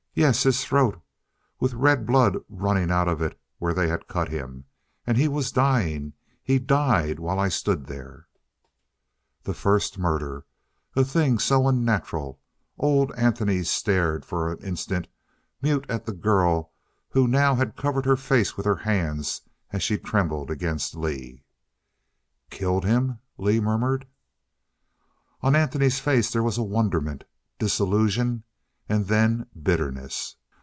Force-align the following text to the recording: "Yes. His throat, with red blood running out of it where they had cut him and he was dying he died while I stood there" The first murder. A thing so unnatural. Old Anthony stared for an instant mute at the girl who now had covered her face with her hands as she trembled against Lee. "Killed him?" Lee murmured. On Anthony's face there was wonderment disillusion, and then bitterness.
"Yes. 0.13 0.43
His 0.43 0.65
throat, 0.65 1.01
with 1.61 1.73
red 1.73 2.05
blood 2.05 2.35
running 2.49 2.91
out 2.91 3.07
of 3.07 3.21
it 3.21 3.39
where 3.59 3.73
they 3.73 3.87
had 3.87 4.09
cut 4.09 4.27
him 4.27 4.65
and 5.07 5.17
he 5.17 5.29
was 5.29 5.53
dying 5.53 6.11
he 6.43 6.59
died 6.59 7.17
while 7.17 7.39
I 7.39 7.47
stood 7.47 7.85
there" 7.85 8.27
The 9.45 9.53
first 9.53 9.97
murder. 9.97 10.45
A 10.97 11.05
thing 11.05 11.39
so 11.39 11.65
unnatural. 11.65 12.41
Old 12.77 13.13
Anthony 13.15 13.63
stared 13.63 14.25
for 14.25 14.51
an 14.51 14.57
instant 14.57 15.07
mute 15.61 15.85
at 15.87 16.05
the 16.05 16.11
girl 16.13 16.73
who 17.11 17.25
now 17.25 17.55
had 17.55 17.77
covered 17.77 18.05
her 18.05 18.17
face 18.17 18.57
with 18.57 18.65
her 18.65 18.75
hands 18.83 19.43
as 19.71 19.81
she 19.81 19.97
trembled 19.97 20.51
against 20.51 20.93
Lee. 20.93 21.45
"Killed 22.49 22.83
him?" 22.83 23.19
Lee 23.37 23.61
murmured. 23.61 24.05
On 25.39 25.55
Anthony's 25.55 26.01
face 26.01 26.29
there 26.33 26.43
was 26.43 26.59
wonderment 26.59 27.23
disillusion, 27.59 28.43
and 28.89 29.05
then 29.05 29.45
bitterness. 29.63 30.35